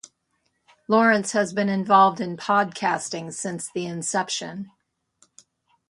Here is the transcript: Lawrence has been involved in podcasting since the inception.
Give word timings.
Lawrence 0.87 1.33
has 1.33 1.53
been 1.53 1.69
involved 1.69 2.19
in 2.19 2.35
podcasting 2.35 3.31
since 3.31 3.69
the 3.69 3.85
inception. 3.85 4.71